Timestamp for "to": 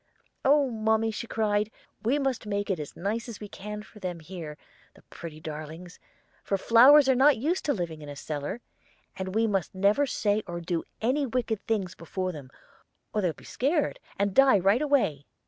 7.65-7.73